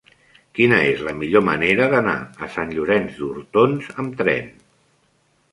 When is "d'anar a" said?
1.91-2.51